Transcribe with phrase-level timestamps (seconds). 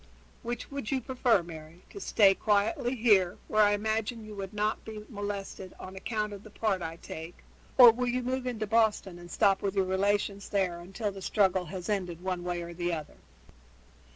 [0.41, 4.83] Which would you prefer, Mary to stay quietly here, where I imagine you would not
[4.83, 7.43] be molested on account of the part I take,
[7.77, 11.65] or will you move into Boston and stop with your relations there until the struggle
[11.65, 13.17] has ended one way or the other?"